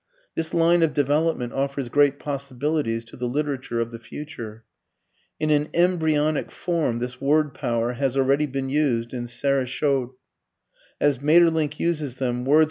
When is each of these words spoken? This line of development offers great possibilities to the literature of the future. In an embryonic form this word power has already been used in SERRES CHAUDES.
This 0.33 0.51
line 0.51 0.81
of 0.81 0.95
development 0.95 1.53
offers 1.53 1.87
great 1.87 2.17
possibilities 2.17 3.05
to 3.05 3.15
the 3.15 3.27
literature 3.27 3.79
of 3.79 3.91
the 3.91 3.99
future. 3.99 4.63
In 5.39 5.51
an 5.51 5.69
embryonic 5.75 6.49
form 6.49 6.97
this 6.97 7.21
word 7.21 7.53
power 7.53 7.93
has 7.93 8.17
already 8.17 8.47
been 8.47 8.69
used 8.71 9.13
in 9.13 9.27
SERRES 9.27 9.69
CHAUDES. 9.69 10.13